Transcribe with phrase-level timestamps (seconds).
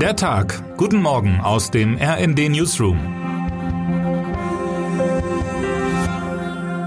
[0.00, 0.62] Der Tag.
[0.76, 2.98] Guten Morgen aus dem RND Newsroom.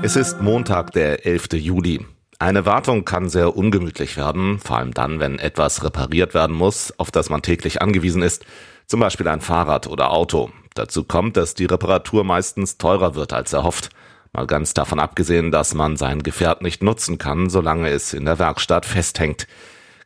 [0.03, 1.53] Es ist Montag, der 11.
[1.53, 2.05] Juli.
[2.37, 7.09] Eine Wartung kann sehr ungemütlich werden, vor allem dann, wenn etwas repariert werden muss, auf
[7.09, 8.45] das man täglich angewiesen ist,
[8.85, 10.51] zum Beispiel ein Fahrrad oder Auto.
[10.75, 13.89] Dazu kommt, dass die Reparatur meistens teurer wird als erhofft.
[14.33, 18.37] Mal ganz davon abgesehen, dass man sein Gefährt nicht nutzen kann, solange es in der
[18.37, 19.47] Werkstatt festhängt.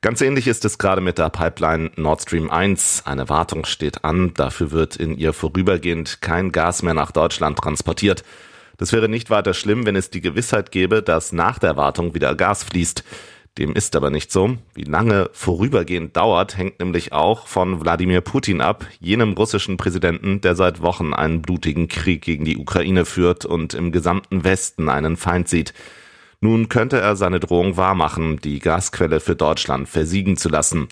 [0.04, 3.04] Ganz ähnlich ist es gerade mit der Pipeline Nord Stream 1.
[3.06, 8.26] Eine Wartung steht an, dafür wird in ihr vorübergehend kein Gas mehr nach Deutschland transportiert.
[8.76, 12.36] Das wäre nicht weiter schlimm, wenn es die Gewissheit gäbe, dass nach der Wartung wieder
[12.36, 13.06] Gas fließt.
[13.58, 14.58] Dem ist aber nicht so.
[14.74, 20.58] Wie lange vorübergehend dauert, hängt nämlich auch von Wladimir Putin ab, jenem russischen Präsidenten, der
[20.58, 25.48] seit Wochen einen blutigen Krieg gegen die Ukraine führt und im gesamten Westen einen Feind
[25.48, 25.74] sieht.
[26.44, 30.90] Nun könnte er seine Drohung wahrmachen, die Gasquelle für Deutschland versiegen zu lassen.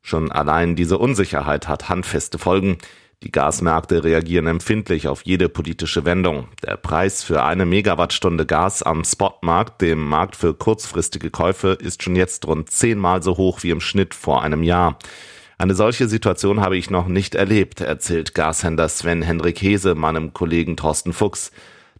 [0.00, 2.78] Schon allein diese Unsicherheit hat handfeste Folgen.
[3.24, 6.46] Die Gasmärkte reagieren empfindlich auf jede politische Wendung.
[6.64, 12.14] Der Preis für eine Megawattstunde Gas am Spotmarkt, dem Markt für kurzfristige Käufe, ist schon
[12.14, 15.00] jetzt rund zehnmal so hoch wie im Schnitt vor einem Jahr.
[15.58, 20.76] Eine solche Situation habe ich noch nicht erlebt, erzählt Gashändler Sven Henrik Hese meinem Kollegen
[20.76, 21.50] Thorsten Fuchs.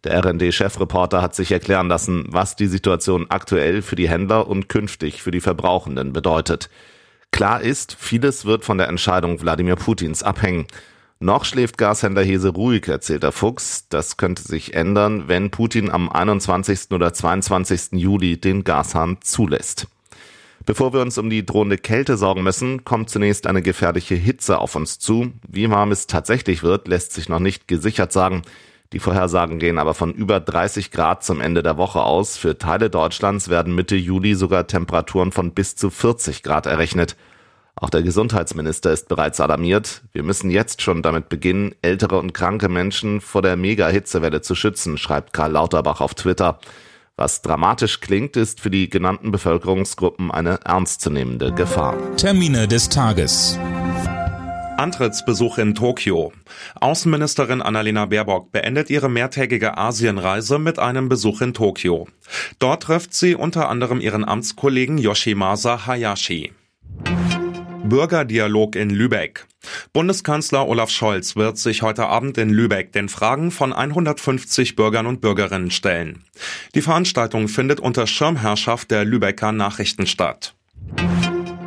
[0.04, 5.22] Der RND-Chefreporter hat sich erklären lassen, was die Situation aktuell für die Händler und künftig
[5.22, 6.70] für die Verbrauchenden bedeutet.
[7.30, 10.66] Klar ist, vieles wird von der Entscheidung Wladimir Putins abhängen.
[11.20, 13.86] Noch schläft Gashändler Hese ruhig, erzählt der Fuchs.
[13.88, 16.90] Das könnte sich ändern, wenn Putin am 21.
[16.90, 17.92] oder 22.
[17.92, 19.86] Juli den Gashahn zulässt.
[20.66, 24.74] Bevor wir uns um die drohende Kälte sorgen müssen, kommt zunächst eine gefährliche Hitze auf
[24.74, 25.32] uns zu.
[25.48, 28.42] Wie warm es tatsächlich wird, lässt sich noch nicht gesichert sagen.
[28.92, 32.36] Die Vorhersagen gehen aber von über 30 Grad zum Ende der Woche aus.
[32.36, 37.16] Für Teile Deutschlands werden Mitte Juli sogar Temperaturen von bis zu 40 Grad errechnet.
[37.74, 40.02] Auch der Gesundheitsminister ist bereits alarmiert.
[40.12, 44.98] Wir müssen jetzt schon damit beginnen, ältere und kranke Menschen vor der Mega-Hitzewelle zu schützen,
[44.98, 46.58] schreibt Karl Lauterbach auf Twitter.
[47.16, 51.96] Was dramatisch klingt, ist für die genannten Bevölkerungsgruppen eine ernstzunehmende Gefahr.
[52.16, 53.58] Termine des Tages.
[54.82, 56.32] Antrittsbesuch in Tokio.
[56.80, 62.08] Außenministerin Annalena Baerbock beendet ihre mehrtägige Asienreise mit einem Besuch in Tokio.
[62.58, 66.50] Dort trifft sie unter anderem ihren Amtskollegen Yoshimasa Hayashi.
[67.84, 69.46] Bürgerdialog in Lübeck.
[69.92, 75.20] Bundeskanzler Olaf Scholz wird sich heute Abend in Lübeck den Fragen von 150 Bürgern und
[75.20, 76.24] Bürgerinnen stellen.
[76.74, 80.56] Die Veranstaltung findet unter Schirmherrschaft der Lübecker Nachrichten statt.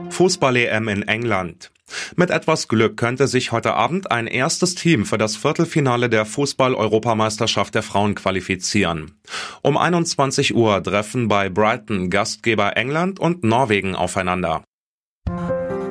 [0.09, 1.71] Fußball-EM in England.
[2.15, 7.75] Mit etwas Glück könnte sich heute Abend ein erstes Team für das Viertelfinale der Fußball-Europameisterschaft
[7.75, 9.19] der Frauen qualifizieren.
[9.61, 14.63] Um 21 Uhr treffen bei Brighton Gastgeber England und Norwegen aufeinander.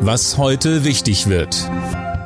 [0.00, 1.70] Was heute wichtig wird.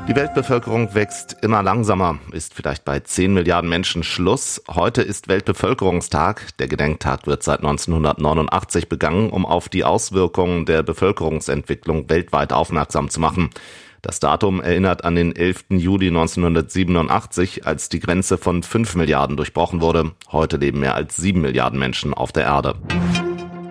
[0.08, 4.62] Die Weltbevölkerung wächst immer langsamer, ist vielleicht bei 10 Milliarden Menschen Schluss.
[4.66, 6.56] Heute ist Weltbevölkerungstag.
[6.56, 13.20] Der Gedenktag wird seit 1989 begangen, um auf die Auswirkungen der Bevölkerungsentwicklung weltweit aufmerksam zu
[13.20, 13.50] machen.
[14.00, 15.66] Das Datum erinnert an den 11.
[15.68, 20.12] Juli 1987, als die Grenze von 5 Milliarden durchbrochen wurde.
[20.32, 22.76] Heute leben mehr als 7 Milliarden Menschen auf der Erde.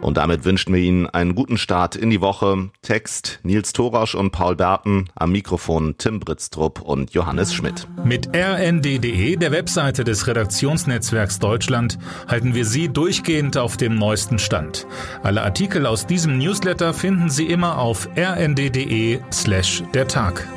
[0.02, 2.70] Und damit wünschen wir Ihnen einen guten Start in die Woche.
[2.82, 7.88] Text Nils Thorasch und Paul Berten, am Mikrofon Tim Britztrup und Johannes Schmidt.
[8.04, 11.98] Mit rnd.de, der Webseite des Redaktionsnetzwerks Deutschland,
[12.28, 14.88] halten wir Sie durchgehend auf dem neuesten Stand.
[15.24, 20.48] Alle Artikel aus diesem Newsletter finden Sie immer auf rnd.de slash der Tag.